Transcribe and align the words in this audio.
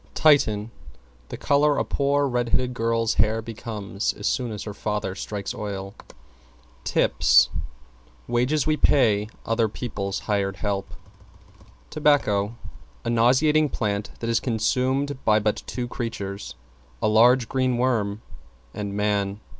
=TITIAN= 0.15 0.71
The 1.29 1.37
color 1.37 1.77
a 1.77 1.85
poor 1.85 2.25
red 2.25 2.49
headed 2.49 2.73
girl's 2.73 3.13
hair 3.21 3.39
becomes 3.39 4.13
as 4.13 4.25
soon 4.25 4.51
as 4.51 4.63
her 4.63 4.73
father 4.73 5.13
strikes 5.13 5.53
oil. 5.53 5.93
=TIPS= 6.83 7.49
Wages 8.27 8.65
we 8.65 8.77
pay 8.77 9.29
other 9.45 9.69
people's 9.69 10.21
hired 10.21 10.55
help. 10.55 10.95
=TOBACCO= 11.91 12.55
A 13.05 13.11
nauseating 13.11 13.69
plant 13.69 14.09
that 14.21 14.27
is 14.31 14.39
consumed 14.39 15.23
by 15.23 15.37
but 15.37 15.61
two 15.67 15.87
creatures; 15.87 16.55
a 16.99 17.07
large, 17.07 17.47
green 17.47 17.77
worm 17.77 18.23
and 18.73 18.95
man. 18.95 19.39